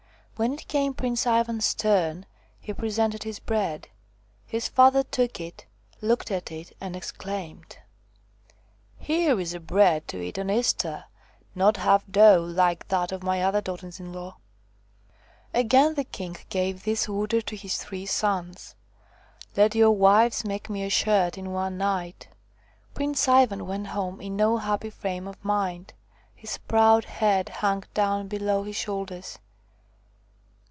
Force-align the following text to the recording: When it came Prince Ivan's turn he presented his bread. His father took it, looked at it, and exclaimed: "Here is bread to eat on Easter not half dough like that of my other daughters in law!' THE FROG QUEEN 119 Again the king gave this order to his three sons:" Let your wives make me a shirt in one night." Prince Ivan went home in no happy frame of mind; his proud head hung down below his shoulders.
When 0.37 0.53
it 0.53 0.67
came 0.67 0.95
Prince 0.95 1.27
Ivan's 1.27 1.75
turn 1.75 2.25
he 2.59 2.73
presented 2.73 3.21
his 3.21 3.37
bread. 3.37 3.89
His 4.47 4.67
father 4.67 5.03
took 5.03 5.39
it, 5.39 5.67
looked 6.01 6.31
at 6.31 6.51
it, 6.51 6.75
and 6.81 6.95
exclaimed: 6.95 7.77
"Here 8.97 9.39
is 9.39 9.55
bread 9.59 10.07
to 10.07 10.19
eat 10.19 10.39
on 10.39 10.49
Easter 10.49 11.05
not 11.53 11.77
half 11.77 12.07
dough 12.07 12.41
like 12.43 12.87
that 12.87 13.11
of 13.11 13.21
my 13.21 13.43
other 13.43 13.61
daughters 13.61 13.99
in 13.99 14.11
law!' 14.13 14.37
THE 15.53 15.59
FROG 15.59 15.69
QUEEN 15.69 15.79
119 15.79 15.79
Again 15.79 15.93
the 15.93 16.11
king 16.37 16.45
gave 16.49 16.85
this 16.85 17.07
order 17.07 17.39
to 17.39 17.55
his 17.55 17.77
three 17.77 18.07
sons:" 18.07 18.73
Let 19.55 19.75
your 19.75 19.91
wives 19.91 20.43
make 20.43 20.71
me 20.71 20.83
a 20.83 20.89
shirt 20.89 21.37
in 21.37 21.51
one 21.53 21.77
night." 21.77 22.27
Prince 22.95 23.27
Ivan 23.27 23.67
went 23.67 23.85
home 23.89 24.19
in 24.19 24.37
no 24.37 24.57
happy 24.57 24.89
frame 24.89 25.27
of 25.27 25.45
mind; 25.45 25.93
his 26.33 26.57
proud 26.57 27.05
head 27.05 27.47
hung 27.49 27.83
down 27.93 28.27
below 28.27 28.63
his 28.63 28.75
shoulders. 28.77 29.37